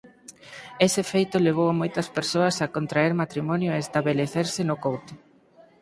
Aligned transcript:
Ese 0.87 1.01
feito 1.11 1.43
levou 1.47 1.67
a 1.69 1.77
moitas 1.81 2.07
persoas 2.17 2.55
a 2.65 2.71
contraer 2.75 3.13
matrimonio 3.23 3.69
e 3.73 3.81
estabelecerse 3.85 4.61
no 4.65 4.75
Couto. 4.83 5.13